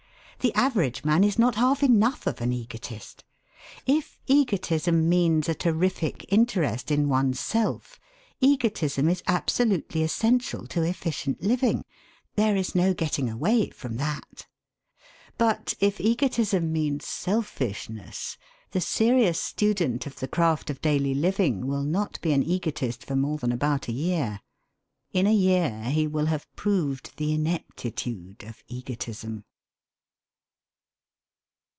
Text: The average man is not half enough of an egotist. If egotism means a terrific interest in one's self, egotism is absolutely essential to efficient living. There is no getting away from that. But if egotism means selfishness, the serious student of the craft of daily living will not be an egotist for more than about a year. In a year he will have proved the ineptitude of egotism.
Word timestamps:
The 0.43 0.55
average 0.55 1.05
man 1.05 1.23
is 1.23 1.37
not 1.37 1.53
half 1.53 1.83
enough 1.83 2.25
of 2.25 2.41
an 2.41 2.51
egotist. 2.51 3.23
If 3.85 4.17
egotism 4.25 5.07
means 5.07 5.47
a 5.47 5.53
terrific 5.53 6.25
interest 6.29 6.89
in 6.89 7.07
one's 7.07 7.39
self, 7.39 7.99
egotism 8.39 9.07
is 9.07 9.21
absolutely 9.27 10.01
essential 10.01 10.65
to 10.65 10.81
efficient 10.81 11.43
living. 11.43 11.85
There 12.37 12.55
is 12.55 12.73
no 12.73 12.91
getting 12.95 13.29
away 13.29 13.69
from 13.69 13.97
that. 13.97 14.47
But 15.37 15.75
if 15.79 16.01
egotism 16.01 16.71
means 16.73 17.05
selfishness, 17.05 18.35
the 18.71 18.81
serious 18.81 19.39
student 19.39 20.07
of 20.07 20.15
the 20.19 20.27
craft 20.27 20.71
of 20.71 20.81
daily 20.81 21.13
living 21.13 21.67
will 21.67 21.83
not 21.83 22.19
be 22.19 22.33
an 22.33 22.41
egotist 22.41 23.05
for 23.05 23.15
more 23.15 23.37
than 23.37 23.51
about 23.51 23.87
a 23.87 23.91
year. 23.93 24.39
In 25.13 25.27
a 25.27 25.35
year 25.35 25.83
he 25.83 26.07
will 26.07 26.25
have 26.25 26.47
proved 26.55 27.15
the 27.17 27.31
ineptitude 27.31 28.43
of 28.43 28.63
egotism. 28.67 29.43